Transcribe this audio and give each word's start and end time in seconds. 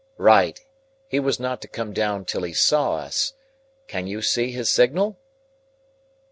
"Right! 0.17 0.59
He 1.07 1.19
was 1.19 1.39
not 1.39 1.61
to 1.61 1.67
come 1.67 1.93
down 1.93 2.25
till 2.25 2.41
he 2.41 2.53
saw 2.53 2.95
us. 2.95 3.33
Can 3.85 4.07
you 4.07 4.23
see 4.23 4.49
his 4.51 4.67
signal?" 4.67 5.19